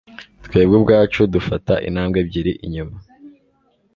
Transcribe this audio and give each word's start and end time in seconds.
twebwe 0.45 0.75
ubwacu 0.79 1.21
dufata 1.33 1.73
intambwe 1.87 2.17
ebyiri 2.23 2.53
inyuma 2.65 2.95